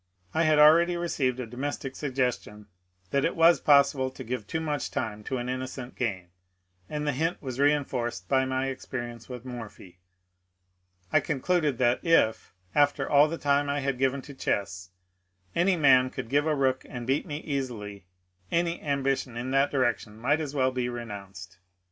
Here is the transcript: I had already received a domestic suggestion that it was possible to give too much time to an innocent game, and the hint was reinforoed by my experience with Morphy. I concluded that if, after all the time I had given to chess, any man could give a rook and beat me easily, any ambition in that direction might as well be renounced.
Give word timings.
I 0.33 0.45
had 0.45 0.57
already 0.57 0.97
received 0.97 1.39
a 1.39 1.45
domestic 1.45 1.95
suggestion 1.95 2.65
that 3.11 3.23
it 3.23 3.35
was 3.35 3.59
possible 3.61 4.09
to 4.09 4.23
give 4.23 4.47
too 4.47 4.59
much 4.59 4.89
time 4.89 5.23
to 5.25 5.37
an 5.37 5.47
innocent 5.47 5.93
game, 5.95 6.29
and 6.89 7.05
the 7.05 7.11
hint 7.11 7.39
was 7.39 7.59
reinforoed 7.59 8.15
by 8.27 8.45
my 8.45 8.65
experience 8.69 9.29
with 9.29 9.45
Morphy. 9.45 9.99
I 11.13 11.19
concluded 11.19 11.77
that 11.77 12.03
if, 12.03 12.51
after 12.73 13.07
all 13.07 13.27
the 13.27 13.37
time 13.37 13.69
I 13.69 13.81
had 13.81 13.99
given 13.99 14.23
to 14.23 14.33
chess, 14.33 14.89
any 15.55 15.75
man 15.77 16.09
could 16.09 16.29
give 16.29 16.47
a 16.47 16.55
rook 16.55 16.83
and 16.89 17.05
beat 17.05 17.27
me 17.27 17.37
easily, 17.41 18.07
any 18.49 18.81
ambition 18.81 19.37
in 19.37 19.51
that 19.51 19.69
direction 19.69 20.17
might 20.17 20.39
as 20.41 20.55
well 20.55 20.71
be 20.71 20.89
renounced. 20.89 21.59